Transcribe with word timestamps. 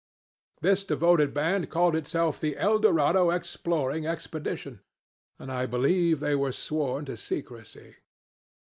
"This 0.61 0.83
devoted 0.83 1.31
band 1.31 1.69
called 1.69 1.95
itself 1.95 2.39
the 2.41 2.57
Eldorado 2.57 3.29
Exploring 3.29 4.07
Expedition, 4.07 4.79
and 5.37 5.51
I 5.51 5.67
believe 5.67 6.19
they 6.19 6.33
were 6.33 6.51
sworn 6.51 7.05
to 7.05 7.15
secrecy. 7.15 7.97